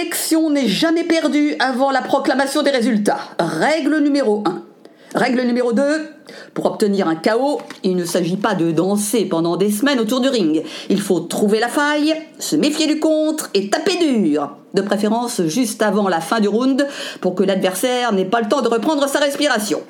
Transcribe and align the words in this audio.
élection 0.00 0.48
n'est 0.50 0.68
jamais 0.68 1.04
perdue 1.04 1.56
avant 1.58 1.90
la 1.90 2.00
proclamation 2.00 2.62
des 2.62 2.70
résultats. 2.70 3.18
Règle 3.38 3.98
numéro 3.98 4.42
1. 4.46 4.62
Règle 5.14 5.42
numéro 5.42 5.72
2. 5.72 5.82
Pour 6.54 6.66
obtenir 6.66 7.06
un 7.06 7.16
chaos, 7.16 7.60
il 7.82 7.96
ne 7.96 8.04
s'agit 8.04 8.36
pas 8.36 8.54
de 8.54 8.70
danser 8.70 9.26
pendant 9.26 9.56
des 9.56 9.70
semaines 9.70 10.00
autour 10.00 10.20
du 10.20 10.28
ring. 10.28 10.62
Il 10.88 11.00
faut 11.00 11.20
trouver 11.20 11.60
la 11.60 11.68
faille, 11.68 12.14
se 12.38 12.56
méfier 12.56 12.86
du 12.86 12.98
contre 12.98 13.50
et 13.52 13.68
taper 13.68 13.96
dur. 13.96 14.56
De 14.72 14.82
préférence 14.82 15.42
juste 15.46 15.82
avant 15.82 16.08
la 16.08 16.20
fin 16.20 16.40
du 16.40 16.48
round 16.48 16.86
pour 17.20 17.34
que 17.34 17.42
l'adversaire 17.42 18.12
n'ait 18.12 18.24
pas 18.24 18.40
le 18.40 18.48
temps 18.48 18.62
de 18.62 18.68
reprendre 18.68 19.06
sa 19.08 19.18
respiration. 19.18 19.82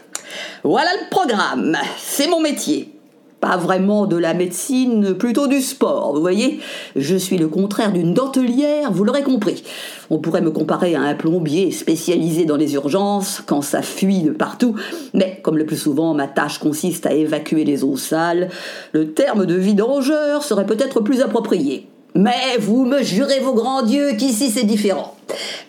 Voilà 0.64 0.90
le 0.92 1.10
programme. 1.10 1.76
C'est 1.98 2.28
mon 2.28 2.40
métier 2.40 2.99
pas 3.40 3.56
vraiment 3.56 4.06
de 4.06 4.16
la 4.16 4.34
médecine, 4.34 5.14
plutôt 5.14 5.46
du 5.46 5.60
sport, 5.60 6.14
vous 6.14 6.20
voyez 6.20 6.60
Je 6.94 7.16
suis 7.16 7.38
le 7.38 7.48
contraire 7.48 7.92
d'une 7.92 8.12
dentelière, 8.12 8.92
vous 8.92 9.04
l'aurez 9.04 9.22
compris. 9.22 9.64
On 10.10 10.18
pourrait 10.18 10.42
me 10.42 10.50
comparer 10.50 10.94
à 10.94 11.00
un 11.00 11.14
plombier 11.14 11.70
spécialisé 11.70 12.44
dans 12.44 12.56
les 12.56 12.74
urgences, 12.74 13.42
quand 13.46 13.62
ça 13.62 13.82
fuit 13.82 14.22
de 14.22 14.30
partout, 14.30 14.74
mais 15.14 15.40
comme 15.42 15.56
le 15.56 15.64
plus 15.64 15.78
souvent 15.78 16.12
ma 16.12 16.26
tâche 16.26 16.58
consiste 16.58 17.06
à 17.06 17.14
évacuer 17.14 17.64
les 17.64 17.82
eaux 17.82 17.96
sales, 17.96 18.50
le 18.92 19.12
terme 19.12 19.46
de 19.46 19.54
vidangeur 19.54 20.42
serait 20.42 20.66
peut-être 20.66 21.00
plus 21.00 21.22
approprié. 21.22 21.88
Mais 22.14 22.58
vous 22.58 22.84
me 22.84 23.02
jurez 23.02 23.40
vos 23.40 23.54
grands 23.54 23.82
dieux 23.82 24.12
qu'ici 24.18 24.50
c'est 24.50 24.64
différent. 24.64 25.16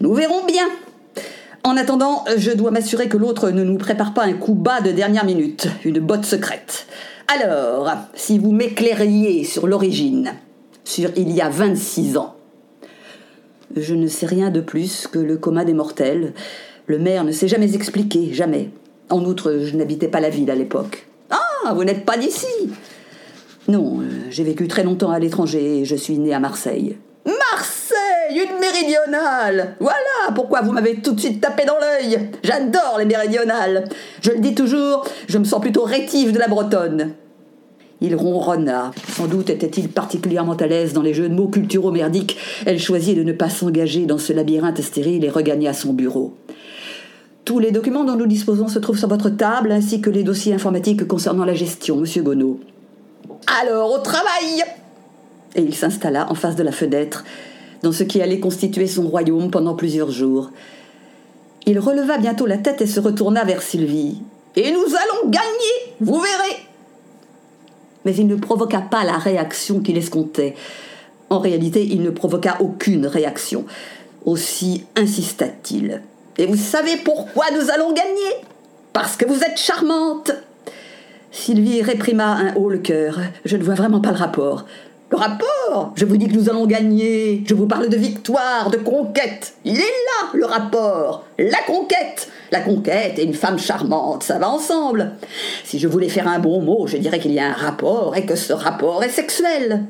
Nous 0.02 0.14
verrons 0.14 0.45
bien. 0.45 0.67
En 1.64 1.78
attendant, 1.78 2.26
je 2.38 2.52
dois 2.52 2.72
m'assurer 2.72 3.08
que 3.08 3.17
l'autre 3.17 3.52
ne 3.52 3.64
nous 3.64 3.78
prépare 3.78 4.16
pas 4.16 4.23
un 4.23 4.34
coup 4.34 4.56
bas 4.56 4.81
de 4.81 4.92
dernière 4.92 5.26
minute, 5.26 5.67
une 5.86 6.00
botte 6.00 6.26
secrète. 6.26 6.88
Alors, 7.34 7.90
si 8.13 8.38
vous 8.38 8.52
m'éclairiez 8.52 9.45
sur 9.45 9.66
l'origine, 9.66 10.34
sur 10.84 11.12
il 11.16 11.31
y 11.31 11.39
a 11.39 11.48
26 11.48 12.17
ans. 12.17 12.35
Je 13.73 13.95
ne 13.95 14.08
sais 14.08 14.26
rien 14.26 14.49
de 14.49 14.59
plus 14.59 15.08
que 15.08 15.17
le 15.17 15.38
coma 15.38 15.63
des 15.63 15.73
mortels. 15.73 16.34
Le 16.88 17.00
maire 17.00 17.23
ne 17.23 17.31
s'est 17.31 17.47
jamais 17.47 17.73
expliqué, 17.73 18.33
jamais. 18.33 18.72
En 19.09 19.23
outre, 19.23 19.59
je 19.64 19.78
n'habitais 19.78 20.09
pas 20.09 20.19
la 20.19 20.30
ville 20.30 20.52
à 20.52 20.56
l'époque. 20.56 21.08
Ah, 21.30 21.73
vous 21.73 21.86
n'êtes 21.86 22.03
pas 22.03 22.17
d'ici 22.17 22.47
Non, 23.69 24.02
euh, 24.02 24.09
j'ai 24.30 24.44
vécu 24.44 24.67
très 24.67 24.84
longtemps 24.84 25.11
à 25.11 25.19
l'étranger 25.19 25.80
et 25.80 25.86
je 25.86 25.95
suis 25.95 26.17
né 26.17 26.34
à 26.34 26.39
Marseille. 26.41 26.97
Marseille 27.25 28.41
Une 28.44 28.59
méridionale 28.59 29.75
Voilà 29.80 30.34
pourquoi 30.36 30.61
vous 30.61 30.73
m'avez 30.73 30.95
tout 30.95 31.13
de 31.13 31.19
suite 31.19 31.39
tapé 31.39 31.63
dans 31.66 31.78
l'œil 31.78 32.30
J'adore 32.44 32.97
les 33.00 33.06
méridionales 33.06 33.86
Je 34.22 34.31
le 34.31 34.39
dis 34.39 34.56
toujours, 34.56 35.06
je 35.28 35.38
me 35.38 35.45
sens 35.45 35.61
plutôt 35.61 35.84
rétive 35.84 36.34
de 36.34 36.39
la 36.39 36.47
bretonne. 36.47 37.13
Il 38.02 38.16
ronronna. 38.16 38.91
Sans 39.16 39.27
doute 39.27 39.52
était-il 39.52 39.88
particulièrement 39.88 40.55
à 40.55 40.66
l'aise 40.66 40.94
dans 40.94 41.03
les 41.03 41.13
jeux 41.13 41.30
de 41.30 41.35
mots 41.35 41.47
culturaux 41.47 41.91
merdiques. 41.91 42.35
Elle 42.66 42.80
choisit 42.80 43.16
de 43.16 43.21
ne 43.21 43.31
pas 43.31 43.49
s'engager 43.49 44.07
dans 44.07 44.17
ce 44.17 44.33
labyrinthe 44.33 44.81
stérile 44.81 45.23
et 45.23 45.30
regagna 45.30 45.71
son 45.71 45.94
bureau. 45.94 46.33
Tous 47.45 47.59
les 47.59 47.72
documents 47.72 48.03
dont 48.03 48.16
nous 48.16 48.25
disposons 48.25 48.67
se 48.67 48.79
trouvent 48.79 48.97
sur 48.97 49.07
votre 49.07 49.29
table, 49.29 49.72
ainsi 49.72 50.02
que 50.02 50.09
les 50.09 50.23
dossiers 50.23 50.53
informatiques 50.53 51.07
concernant 51.07 51.45
la 51.45 51.53
gestion, 51.53 51.97
monsieur 51.97 52.23
Gonneau. 52.23 52.59
Alors, 53.61 53.91
au 53.91 53.99
travail 53.99 54.63
Et 55.55 55.61
il 55.61 55.75
s'installa 55.75 56.31
en 56.31 56.35
face 56.35 56.55
de 56.55 56.63
la 56.63 56.72
fenêtre, 56.72 57.23
dans 57.83 57.91
ce 57.91 58.03
qui 58.03 58.22
allait 58.22 58.39
constituer 58.39 58.88
son 58.88 59.07
royaume 59.07 59.52
pendant 59.52 59.75
plusieurs 59.75 60.11
jours. 60.11 60.52
Il 61.67 61.77
releva 61.79 62.17
bientôt 62.17 62.47
la 62.47 62.57
tête 62.57 62.81
et 62.81 62.88
se 62.88 62.99
retourna 62.99 63.44
vers 63.44 63.61
Sylvie. 63.61 64.22
Et 64.55 64.72
nous 64.72 64.79
allons 64.79 65.29
gagner, 65.29 65.95
vous 65.99 66.19
verrez 66.19 66.70
mais 68.05 68.16
il 68.16 68.27
ne 68.27 68.35
provoqua 68.35 68.81
pas 68.81 69.03
la 69.03 69.17
réaction 69.17 69.80
qu'il 69.80 69.97
escomptait. 69.97 70.55
En 71.30 71.39
réalité, 71.39 71.85
il 71.85 72.02
ne 72.02 72.09
provoqua 72.09 72.57
aucune 72.59 73.05
réaction. 73.05 73.66
Aussi 74.25 74.85
insista-t-il. 74.95 76.02
Et 76.38 76.45
vous 76.45 76.57
savez 76.57 76.97
pourquoi 77.03 77.45
nous 77.52 77.72
allons 77.72 77.94
gagner? 77.94 78.45
Parce 78.94 79.16
que 79.16 79.25
vous 79.25 79.41
êtes 79.44 79.57
charmante 79.57 80.31
Sylvie 81.31 81.81
réprima 81.81 82.34
un 82.34 82.56
haut 82.56 82.69
le 82.69 82.79
cœur. 82.79 83.19
Je 83.45 83.56
ne 83.56 83.63
vois 83.63 83.75
vraiment 83.75 84.01
pas 84.01 84.11
le 84.11 84.17
rapport. 84.17 84.66
Le 85.09 85.17
rapport? 85.17 85.94
Je 85.95 86.06
vous 86.06 86.17
dis 86.17 86.28
que 86.28 86.35
nous 86.35 86.50
allons 86.50 86.66
gagner. 86.66 87.44
Je 87.47 87.53
vous 87.53 87.67
parle 87.67 87.90
de 87.90 87.97
victoire, 87.97 88.69
de 88.69 88.78
conquête. 88.78 89.53
Il 89.63 89.78
est 89.78 89.79
là, 89.79 90.29
le 90.34 90.45
rapport. 90.45 91.23
La 91.38 91.59
conquête. 91.66 92.29
La 92.51 92.59
conquête 92.59 93.17
et 93.17 93.23
une 93.23 93.34
femme 93.34 93.57
charmante, 93.57 94.23
ça 94.23 94.38
va 94.38 94.50
ensemble. 94.50 95.13
Si 95.63 95.79
je 95.79 95.88
voulais 95.88 96.09
faire 96.09 96.28
un 96.28 96.39
bon 96.39 96.62
mot, 96.62 96.85
je 96.85 96.97
dirais 96.97 97.19
qu'il 97.19 97.31
y 97.31 97.39
a 97.39 97.47
un 97.47 97.53
rapport 97.53 98.16
et 98.17 98.25
que 98.25 98.35
ce 98.35 98.51
rapport 98.51 99.01
est 99.03 99.09
sexuel. 99.09 99.85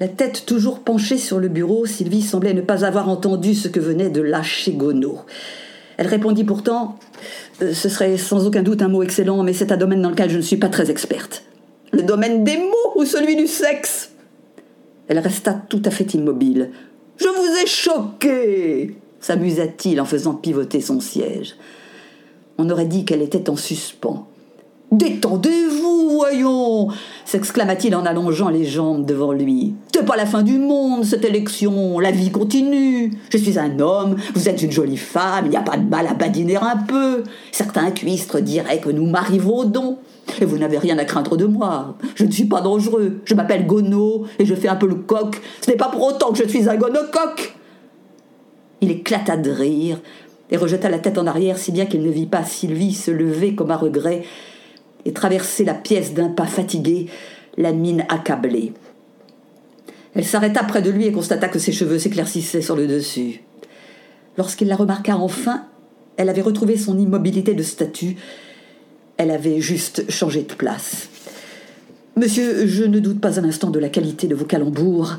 La 0.00 0.08
tête 0.08 0.44
toujours 0.44 0.80
penchée 0.80 1.18
sur 1.18 1.38
le 1.38 1.48
bureau, 1.48 1.86
Sylvie 1.86 2.22
semblait 2.22 2.54
ne 2.54 2.62
pas 2.62 2.84
avoir 2.84 3.08
entendu 3.08 3.54
ce 3.54 3.68
que 3.68 3.78
venait 3.78 4.08
de 4.08 4.22
lâcher 4.22 4.72
Gono. 4.72 5.18
Elle 5.98 6.08
répondit 6.08 6.44
pourtant 6.44 6.98
euh, 7.62 7.74
Ce 7.74 7.88
serait 7.88 8.16
sans 8.16 8.46
aucun 8.46 8.62
doute 8.62 8.82
un 8.82 8.88
mot 8.88 9.02
excellent, 9.02 9.42
mais 9.44 9.52
c'est 9.52 9.70
un 9.70 9.76
domaine 9.76 10.02
dans 10.02 10.10
lequel 10.10 10.30
je 10.30 10.38
ne 10.38 10.42
suis 10.42 10.56
pas 10.56 10.68
très 10.68 10.90
experte. 10.90 11.44
Le 11.92 12.02
domaine 12.02 12.42
des 12.42 12.56
mots 12.56 12.92
ou 12.96 13.04
celui 13.04 13.36
du 13.36 13.46
sexe? 13.46 14.10
Elle 15.06 15.18
resta 15.18 15.62
tout 15.68 15.82
à 15.84 15.90
fait 15.90 16.14
immobile. 16.14 16.70
Je 17.18 17.28
vous 17.28 17.62
ai 17.62 17.66
choqué 17.66 18.96
s'amusa-t-il 19.20 20.00
en 20.00 20.04
faisant 20.04 20.34
pivoter 20.34 20.80
son 20.80 21.00
siège. 21.00 21.56
On 22.58 22.68
aurait 22.70 22.86
dit 22.86 23.04
qu'elle 23.04 23.22
était 23.22 23.48
en 23.50 23.56
suspens. 23.56 24.26
Détendez-vous, 24.92 26.10
voyons 26.10 26.88
s'exclama-t-il 27.24 27.94
en 27.94 28.04
allongeant 28.04 28.48
les 28.48 28.64
jambes 28.64 29.06
devant 29.06 29.30
lui. 29.30 29.74
C'est 29.94 30.04
pas 30.04 30.16
la 30.16 30.26
fin 30.26 30.42
du 30.42 30.58
monde, 30.58 31.04
cette 31.04 31.24
élection, 31.24 32.00
la 32.00 32.10
vie 32.10 32.32
continue. 32.32 33.12
Je 33.30 33.38
suis 33.38 33.56
un 33.56 33.78
homme, 33.78 34.16
vous 34.34 34.48
êtes 34.48 34.62
une 34.62 34.72
jolie 34.72 34.96
femme, 34.96 35.44
il 35.44 35.50
n'y 35.50 35.56
a 35.56 35.62
pas 35.62 35.76
de 35.76 35.88
mal 35.88 36.08
à 36.08 36.14
badiner 36.14 36.56
un 36.56 36.76
peu. 36.76 37.22
Certains 37.52 37.92
cuistres 37.92 38.40
diraient 38.40 38.80
que 38.80 38.90
nous 38.90 39.06
marivaudons. 39.06 39.98
Et 40.40 40.44
vous 40.44 40.58
n'avez 40.58 40.78
rien 40.78 40.98
à 40.98 41.04
craindre 41.04 41.36
de 41.36 41.44
moi. 41.46 41.96
Je 42.16 42.24
ne 42.24 42.32
suis 42.32 42.46
pas 42.46 42.60
dangereux. 42.60 43.20
Je 43.24 43.34
m'appelle 43.34 43.66
Gono 43.66 44.24
et 44.40 44.44
je 44.44 44.54
fais 44.56 44.68
un 44.68 44.76
peu 44.76 44.88
le 44.88 44.96
coq. 44.96 45.40
Ce 45.64 45.70
n'est 45.70 45.76
pas 45.76 45.88
pour 45.88 46.02
autant 46.02 46.32
que 46.32 46.38
je 46.38 46.48
suis 46.48 46.68
un 46.68 46.76
gonocoq. 46.76 47.54
Il 48.80 48.90
éclata 48.90 49.36
de 49.36 49.50
rire 49.50 50.00
et 50.50 50.56
rejeta 50.56 50.88
la 50.88 50.98
tête 50.98 51.18
en 51.18 51.26
arrière 51.26 51.58
si 51.58 51.72
bien 51.72 51.86
qu'il 51.86 52.02
ne 52.02 52.10
vit 52.10 52.26
pas 52.26 52.44
Sylvie 52.44 52.94
se 52.94 53.10
lever 53.10 53.54
comme 53.54 53.70
à 53.70 53.76
regret 53.76 54.22
et 55.04 55.12
traverser 55.12 55.64
la 55.64 55.74
pièce 55.74 56.14
d'un 56.14 56.28
pas 56.28 56.46
fatigué, 56.46 57.06
la 57.56 57.72
mine 57.72 58.04
accablée. 58.08 58.72
Elle 60.14 60.24
s'arrêta 60.24 60.64
près 60.64 60.82
de 60.82 60.90
lui 60.90 61.06
et 61.06 61.12
constata 61.12 61.48
que 61.48 61.58
ses 61.58 61.72
cheveux 61.72 61.98
s'éclaircissaient 61.98 62.62
sur 62.62 62.76
le 62.76 62.86
dessus. 62.86 63.42
Lorsqu'il 64.36 64.68
la 64.68 64.76
remarqua 64.76 65.16
enfin, 65.16 65.66
elle 66.16 66.28
avait 66.28 66.42
retrouvé 66.42 66.76
son 66.76 66.98
immobilité 66.98 67.54
de 67.54 67.62
statue. 67.62 68.16
Elle 69.16 69.30
avait 69.30 69.60
juste 69.60 70.10
changé 70.10 70.42
de 70.42 70.54
place. 70.54 71.09
Monsieur, 72.16 72.66
je 72.66 72.82
ne 72.82 72.98
doute 72.98 73.20
pas 73.20 73.38
un 73.38 73.44
instant 73.44 73.70
de 73.70 73.78
la 73.78 73.88
qualité 73.88 74.26
de 74.26 74.34
vos 74.34 74.44
calembours. 74.44 75.18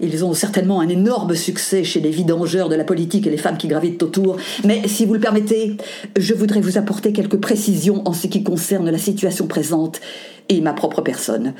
Ils 0.00 0.24
ont 0.24 0.32
certainement 0.32 0.80
un 0.80 0.88
énorme 0.88 1.34
succès 1.34 1.84
chez 1.84 2.00
les 2.00 2.10
vidangeurs 2.10 2.70
de 2.70 2.74
la 2.74 2.84
politique 2.84 3.26
et 3.26 3.30
les 3.30 3.36
femmes 3.36 3.58
qui 3.58 3.68
gravitent 3.68 4.02
autour. 4.02 4.38
Mais 4.64 4.88
si 4.88 5.04
vous 5.04 5.12
le 5.12 5.20
permettez, 5.20 5.76
je 6.18 6.32
voudrais 6.32 6.62
vous 6.62 6.78
apporter 6.78 7.12
quelques 7.12 7.36
précisions 7.36 8.02
en 8.08 8.14
ce 8.14 8.26
qui 8.26 8.42
concerne 8.42 8.88
la 8.88 8.98
situation 8.98 9.46
présente 9.46 10.00
et 10.48 10.62
ma 10.62 10.72
propre 10.72 11.02
personne. 11.02 11.52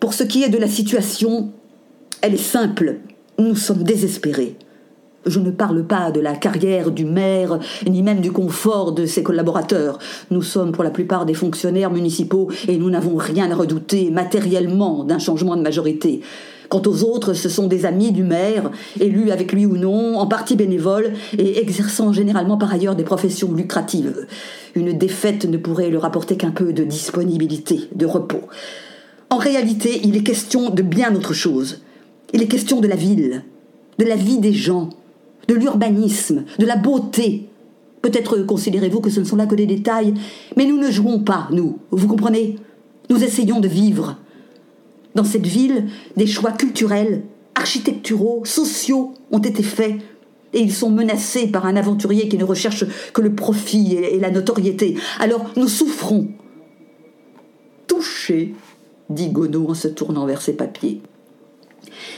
Pour 0.00 0.12
ce 0.12 0.24
qui 0.24 0.42
est 0.42 0.48
de 0.48 0.58
la 0.58 0.68
situation, 0.68 1.52
elle 2.20 2.34
est 2.34 2.36
simple. 2.36 2.96
Nous 3.38 3.54
sommes 3.54 3.84
désespérés. 3.84 4.56
Je 5.26 5.38
ne 5.38 5.50
parle 5.50 5.84
pas 5.84 6.10
de 6.10 6.20
la 6.20 6.34
carrière 6.34 6.90
du 6.90 7.04
maire, 7.04 7.58
ni 7.86 8.02
même 8.02 8.20
du 8.20 8.32
confort 8.32 8.92
de 8.92 9.04
ses 9.04 9.22
collaborateurs. 9.22 9.98
Nous 10.30 10.40
sommes 10.40 10.72
pour 10.72 10.82
la 10.82 10.90
plupart 10.90 11.26
des 11.26 11.34
fonctionnaires 11.34 11.90
municipaux 11.90 12.48
et 12.68 12.78
nous 12.78 12.88
n'avons 12.88 13.16
rien 13.16 13.50
à 13.50 13.54
redouter 13.54 14.10
matériellement 14.10 15.04
d'un 15.04 15.18
changement 15.18 15.56
de 15.56 15.62
majorité. 15.62 16.22
Quant 16.70 16.82
aux 16.86 17.02
autres, 17.02 17.34
ce 17.34 17.48
sont 17.48 17.66
des 17.66 17.84
amis 17.84 18.12
du 18.12 18.22
maire, 18.22 18.70
élus 18.98 19.30
avec 19.30 19.52
lui 19.52 19.66
ou 19.66 19.76
non, 19.76 20.16
en 20.18 20.26
partie 20.26 20.56
bénévoles 20.56 21.12
et 21.36 21.60
exerçant 21.60 22.12
généralement 22.12 22.56
par 22.56 22.72
ailleurs 22.72 22.96
des 22.96 23.04
professions 23.04 23.52
lucratives. 23.52 24.26
Une 24.74 24.96
défaite 24.96 25.44
ne 25.44 25.58
pourrait 25.58 25.90
leur 25.90 26.04
apporter 26.04 26.36
qu'un 26.36 26.52
peu 26.52 26.72
de 26.72 26.84
disponibilité, 26.84 27.88
de 27.94 28.06
repos. 28.06 28.42
En 29.28 29.36
réalité, 29.36 30.00
il 30.04 30.16
est 30.16 30.22
question 30.22 30.70
de 30.70 30.82
bien 30.82 31.14
autre 31.14 31.34
chose. 31.34 31.82
Il 32.32 32.40
est 32.40 32.48
question 32.48 32.80
de 32.80 32.86
la 32.86 32.96
ville, 32.96 33.42
de 33.98 34.04
la 34.04 34.16
vie 34.16 34.38
des 34.38 34.52
gens, 34.52 34.90
de 35.48 35.54
l'urbanisme, 35.54 36.44
de 36.58 36.66
la 36.66 36.76
beauté. 36.76 37.48
Peut-être 38.02 38.38
considérez-vous 38.38 39.00
que 39.00 39.10
ce 39.10 39.20
ne 39.20 39.24
sont 39.24 39.36
là 39.36 39.46
que 39.46 39.54
des 39.54 39.66
détails, 39.66 40.14
mais 40.56 40.66
nous 40.66 40.78
ne 40.78 40.90
jouons 40.90 41.20
pas, 41.20 41.48
nous, 41.52 41.78
vous 41.90 42.08
comprenez? 42.08 42.56
Nous 43.10 43.22
essayons 43.22 43.60
de 43.60 43.68
vivre. 43.68 44.16
Dans 45.14 45.24
cette 45.24 45.46
ville, 45.46 45.88
des 46.16 46.26
choix 46.26 46.52
culturels, 46.52 47.22
architecturaux, 47.54 48.42
sociaux 48.44 49.14
ont 49.30 49.40
été 49.40 49.62
faits, 49.62 49.96
et 50.52 50.60
ils 50.60 50.72
sont 50.72 50.90
menacés 50.90 51.46
par 51.46 51.66
un 51.66 51.76
aventurier 51.76 52.28
qui 52.28 52.38
ne 52.38 52.44
recherche 52.44 52.84
que 53.12 53.20
le 53.20 53.34
profit 53.34 53.94
et 53.94 54.18
la 54.18 54.30
notoriété. 54.30 54.96
Alors 55.18 55.50
nous 55.56 55.68
souffrons. 55.68 56.28
Touché, 57.86 58.54
dit 59.08 59.28
Godot 59.28 59.68
en 59.68 59.74
se 59.74 59.88
tournant 59.88 60.26
vers 60.26 60.42
ses 60.42 60.54
papiers. 60.54 61.02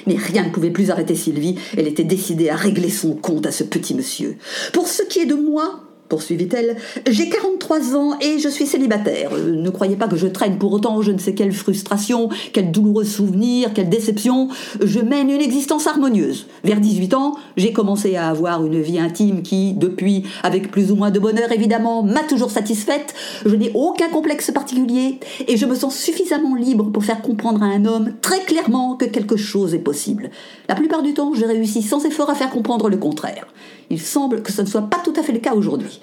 Mais 0.06 0.16
rien 0.16 0.44
ne 0.44 0.50
pouvait 0.50 0.70
plus 0.70 0.90
arrêter 0.90 1.14
Sylvie, 1.14 1.58
elle 1.76 1.88
était 1.88 2.04
décidée 2.04 2.50
à 2.50 2.56
régler 2.56 2.90
son 2.90 3.14
compte 3.14 3.46
à 3.46 3.52
ce 3.52 3.64
petit 3.64 3.94
monsieur. 3.94 4.36
Pour 4.72 4.88
ce 4.88 5.02
qui 5.02 5.20
est 5.20 5.26
de 5.26 5.34
moi, 5.34 5.84
poursuivit-elle, 6.12 6.76
j'ai 7.08 7.30
43 7.30 7.96
ans 7.96 8.18
et 8.20 8.38
je 8.38 8.46
suis 8.50 8.66
célibataire. 8.66 9.30
Euh, 9.32 9.56
ne 9.56 9.70
croyez 9.70 9.96
pas 9.96 10.08
que 10.08 10.16
je 10.16 10.26
traîne 10.26 10.58
pour 10.58 10.70
autant 10.74 11.00
je 11.00 11.10
ne 11.10 11.16
sais 11.16 11.32
quelle 11.32 11.52
frustration, 11.52 12.28
quel 12.52 12.70
douloureux 12.70 13.04
souvenir, 13.04 13.72
quelle 13.72 13.88
déception. 13.88 14.48
Je 14.84 15.00
mène 15.00 15.30
une 15.30 15.40
existence 15.40 15.86
harmonieuse. 15.86 16.48
Vers 16.64 16.80
18 16.80 17.14
ans, 17.14 17.34
j'ai 17.56 17.72
commencé 17.72 18.14
à 18.14 18.28
avoir 18.28 18.62
une 18.66 18.78
vie 18.78 18.98
intime 18.98 19.40
qui, 19.40 19.72
depuis, 19.72 20.24
avec 20.42 20.70
plus 20.70 20.92
ou 20.92 20.96
moins 20.96 21.10
de 21.10 21.18
bonheur 21.18 21.50
évidemment, 21.50 22.02
m'a 22.02 22.24
toujours 22.24 22.50
satisfaite. 22.50 23.14
Je 23.46 23.56
n'ai 23.56 23.70
aucun 23.72 24.10
complexe 24.10 24.50
particulier 24.50 25.18
et 25.48 25.56
je 25.56 25.64
me 25.64 25.74
sens 25.74 25.96
suffisamment 25.96 26.56
libre 26.56 26.90
pour 26.90 27.06
faire 27.06 27.22
comprendre 27.22 27.62
à 27.62 27.66
un 27.68 27.86
homme 27.86 28.12
très 28.20 28.40
clairement 28.40 28.96
que 28.96 29.06
quelque 29.06 29.38
chose 29.38 29.72
est 29.72 29.78
possible. 29.78 30.28
La 30.68 30.74
plupart 30.74 31.00
du 31.00 31.14
temps, 31.14 31.32
j'ai 31.32 31.46
réussi 31.46 31.80
sans 31.80 32.04
effort 32.04 32.28
à 32.28 32.34
faire 32.34 32.50
comprendre 32.50 32.90
le 32.90 32.98
contraire. 32.98 33.46
Il 33.88 34.00
semble 34.00 34.42
que 34.42 34.52
ce 34.52 34.62
ne 34.62 34.66
soit 34.66 34.82
pas 34.82 35.00
tout 35.04 35.12
à 35.16 35.22
fait 35.22 35.32
le 35.32 35.38
cas 35.38 35.54
aujourd'hui. 35.54 36.00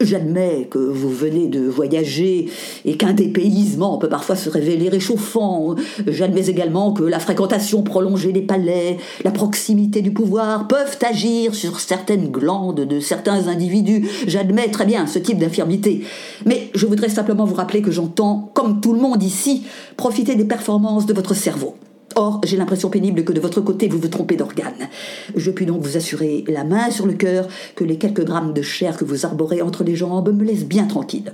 J'admets 0.00 0.66
que 0.70 0.78
vous 0.78 1.10
venez 1.10 1.48
de 1.48 1.60
voyager 1.60 2.48
et 2.86 2.96
qu'un 2.96 3.12
dépaysement 3.12 3.98
peut 3.98 4.08
parfois 4.08 4.34
se 4.34 4.48
révéler 4.48 4.88
réchauffant. 4.88 5.74
J'admets 6.06 6.48
également 6.48 6.94
que 6.94 7.02
la 7.02 7.18
fréquentation 7.18 7.82
prolongée 7.82 8.32
des 8.32 8.40
palais, 8.40 8.96
la 9.24 9.30
proximité 9.30 10.00
du 10.00 10.10
pouvoir 10.10 10.68
peuvent 10.68 10.96
agir 11.06 11.54
sur 11.54 11.80
certaines 11.80 12.30
glandes 12.30 12.80
de 12.80 12.98
certains 12.98 13.48
individus. 13.48 14.08
J'admets 14.26 14.70
très 14.70 14.86
bien 14.86 15.06
ce 15.06 15.18
type 15.18 15.38
d'infirmité. 15.38 16.02
Mais 16.46 16.70
je 16.74 16.86
voudrais 16.86 17.10
simplement 17.10 17.44
vous 17.44 17.54
rappeler 17.54 17.82
que 17.82 17.90
j'entends, 17.90 18.50
comme 18.54 18.80
tout 18.80 18.94
le 18.94 19.00
monde 19.00 19.22
ici, 19.22 19.64
profiter 19.98 20.34
des 20.34 20.46
performances 20.46 21.04
de 21.04 21.12
votre 21.12 21.34
cerveau. 21.34 21.76
Or, 22.16 22.40
j'ai 22.44 22.56
l'impression 22.56 22.90
pénible 22.90 23.24
que 23.24 23.32
de 23.32 23.40
votre 23.40 23.60
côté, 23.60 23.88
vous 23.88 23.98
vous 23.98 24.08
trompez 24.08 24.36
d'organe. 24.36 24.88
Je 25.36 25.50
puis 25.50 25.64
donc 25.64 25.80
vous 25.82 25.96
assurer, 25.96 26.44
la 26.48 26.64
main 26.64 26.90
sur 26.90 27.06
le 27.06 27.12
cœur, 27.12 27.46
que 27.76 27.84
les 27.84 27.98
quelques 27.98 28.24
grammes 28.24 28.52
de 28.52 28.62
chair 28.62 28.96
que 28.96 29.04
vous 29.04 29.24
arborez 29.24 29.62
entre 29.62 29.84
les 29.84 29.94
jambes 29.94 30.34
me 30.34 30.44
laissent 30.44 30.66
bien 30.66 30.86
tranquille. 30.86 31.32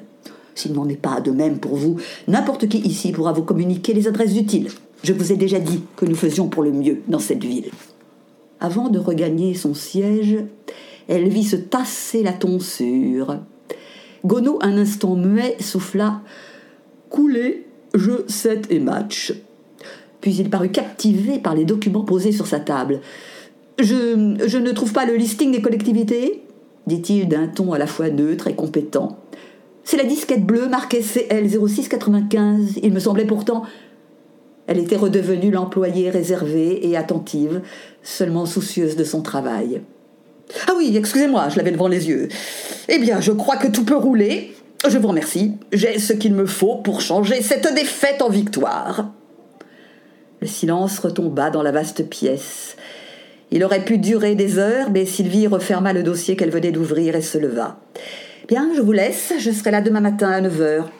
S'il 0.54 0.72
n'en 0.72 0.88
est 0.88 0.96
pas 0.96 1.20
de 1.20 1.30
même 1.30 1.58
pour 1.58 1.76
vous, 1.76 1.96
n'importe 2.28 2.68
qui 2.68 2.78
ici 2.78 3.12
pourra 3.12 3.32
vous 3.32 3.42
communiquer 3.42 3.94
les 3.94 4.06
adresses 4.06 4.36
utiles. 4.36 4.68
Je 5.02 5.12
vous 5.12 5.32
ai 5.32 5.36
déjà 5.36 5.60
dit 5.60 5.82
que 5.96 6.06
nous 6.06 6.14
faisions 6.14 6.48
pour 6.48 6.62
le 6.62 6.72
mieux 6.72 7.02
dans 7.08 7.18
cette 7.18 7.44
ville. 7.44 7.70
Avant 8.60 8.88
de 8.88 8.98
regagner 8.98 9.54
son 9.54 9.74
siège, 9.74 10.38
elle 11.08 11.28
vit 11.28 11.44
se 11.44 11.56
tasser 11.56 12.22
la 12.22 12.32
tonsure. 12.32 13.38
Gono, 14.24 14.58
un 14.62 14.76
instant 14.78 15.14
muet, 15.14 15.56
souffla 15.60 16.22
Couler, 17.10 17.66
jeu, 17.94 18.24
set 18.28 18.66
et 18.70 18.80
match 18.80 19.32
puis 20.26 20.34
il 20.34 20.50
parut 20.50 20.70
captivé 20.70 21.38
par 21.38 21.54
les 21.54 21.64
documents 21.64 22.02
posés 22.02 22.32
sur 22.32 22.48
sa 22.48 22.58
table. 22.58 22.98
Je, 23.78 24.16
ne 24.16 24.72
trouve 24.72 24.92
pas 24.92 25.06
le 25.06 25.14
listing 25.14 25.52
des 25.52 25.62
collectivités 25.62 26.42
dit-il 26.88 27.28
d'un 27.28 27.46
ton 27.46 27.72
à 27.72 27.78
la 27.78 27.86
fois 27.86 28.10
neutre 28.10 28.48
et 28.48 28.56
compétent. 28.56 29.20
C'est 29.84 29.96
la 29.96 30.02
disquette 30.02 30.44
bleue 30.44 30.66
marquée 30.66 31.00
CL 31.00 31.48
0695. 31.48 32.80
Il 32.82 32.92
me 32.92 32.98
semblait 32.98 33.24
pourtant. 33.24 33.62
Elle 34.66 34.80
était 34.80 34.96
redevenue 34.96 35.52
l'employée 35.52 36.10
réservée 36.10 36.84
et 36.84 36.96
attentive, 36.96 37.62
seulement 38.02 38.46
soucieuse 38.46 38.96
de 38.96 39.04
son 39.04 39.22
travail. 39.22 39.80
Ah 40.66 40.72
oui, 40.76 40.92
excusez-moi, 40.96 41.50
je 41.50 41.56
l'avais 41.56 41.70
devant 41.70 41.86
les 41.86 42.08
yeux. 42.08 42.26
Eh 42.88 42.98
bien, 42.98 43.20
je 43.20 43.30
crois 43.30 43.58
que 43.58 43.68
tout 43.68 43.84
peut 43.84 43.94
rouler. 43.94 44.56
Je 44.88 44.98
vous 44.98 45.06
remercie. 45.06 45.52
J'ai 45.72 46.00
ce 46.00 46.14
qu'il 46.14 46.34
me 46.34 46.46
faut 46.46 46.78
pour 46.78 47.00
changer 47.00 47.42
cette 47.42 47.72
défaite 47.72 48.22
en 48.22 48.28
victoire. 48.28 49.12
Le 50.46 50.52
silence 50.52 51.00
retomba 51.00 51.50
dans 51.50 51.64
la 51.64 51.72
vaste 51.72 52.08
pièce. 52.08 52.76
Il 53.50 53.64
aurait 53.64 53.84
pu 53.84 53.98
durer 53.98 54.36
des 54.36 54.60
heures, 54.60 54.90
mais 54.92 55.04
Sylvie 55.04 55.48
referma 55.48 55.92
le 55.92 56.04
dossier 56.04 56.36
qu'elle 56.36 56.52
venait 56.52 56.70
d'ouvrir 56.70 57.16
et 57.16 57.20
se 57.20 57.36
leva. 57.36 57.80
Bien, 58.46 58.70
je 58.76 58.80
vous 58.80 58.92
laisse, 58.92 59.32
je 59.40 59.50
serai 59.50 59.72
là 59.72 59.80
demain 59.80 59.98
matin 59.98 60.30
à 60.30 60.40
9 60.40 60.60
heures. 60.60 60.90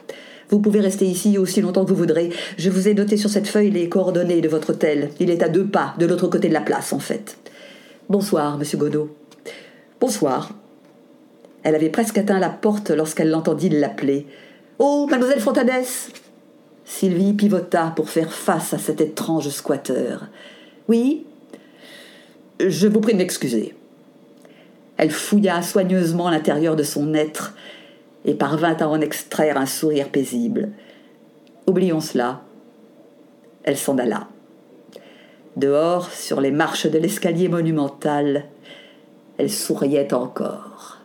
Vous 0.51 0.59
pouvez 0.59 0.81
rester 0.81 1.05
ici 1.05 1.39
aussi 1.39 1.61
longtemps 1.61 1.85
que 1.85 1.91
vous 1.91 1.95
voudrez. 1.95 2.31
Je 2.59 2.71
vous 2.71 2.89
ai 2.89 2.95
noté 2.95 3.17
sur 3.17 3.31
cette 3.31 3.47
feuille 3.47 3.71
les 3.71 3.89
coordonnées 3.89 4.41
de 4.41 4.49
votre 4.49 4.71
hôtel. 4.71 5.11
Il 5.21 5.31
est 5.31 5.45
à 5.45 5.49
deux 5.49 5.67
pas, 5.67 5.95
de 6.01 6.07
l'autre 6.07 6.27
côté 6.27 6.49
de 6.49 6.53
la 6.53 6.61
place, 6.61 6.93
en 6.93 6.99
fait. 6.99 7.39
Bonsoir, 8.09 8.59
monsieur 8.59 8.79
Godot. 8.79 9.17
Bonsoir. 10.01 10.51
Elle 11.63 11.77
avait 11.77 11.91
presque 11.91 12.19
atteint 12.19 12.41
la 12.41 12.51
porte 12.51 12.91
lorsqu'elle 12.91 13.31
l'entendit 13.31 13.69
l'appeler. 13.69 14.27
Oh, 14.81 15.07
mademoiselle 15.09 15.39
Fontanès 15.39 16.09
Sylvie 16.87 17.33
pivota 17.33 17.93
pour 17.95 18.09
faire 18.09 18.33
face 18.33 18.73
à 18.73 18.79
cet 18.79 19.01
étrange 19.01 19.49
squatteur. 19.49 20.29
Oui 20.89 21.27
Je 22.61 22.87
vous 22.87 23.01
prie 23.01 23.13
de 23.13 23.19
m'excuser. 23.19 23.75
Elle 24.97 25.11
fouilla 25.11 25.61
soigneusement 25.63 26.31
l'intérieur 26.31 26.77
de 26.77 26.85
son 26.85 27.13
être 27.13 27.55
et 28.25 28.35
parvint 28.35 28.77
à 28.77 28.89
en 28.89 29.01
extraire 29.01 29.59
un 29.59 29.67
sourire 29.67 30.11
paisible. 30.11 30.71
Oublions 31.67 32.01
cela. 32.01 32.43
Elle 33.65 33.77
s'en 33.77 33.99
alla. 33.99 34.29
Dehors, 35.57 36.13
sur 36.13 36.41
les 36.41 36.53
marches 36.53 36.87
de 36.87 36.99
l'escalier 36.99 37.49
monumental, 37.49 38.45
elle 39.39 39.51
souriait 39.51 40.15
encore. 40.15 40.96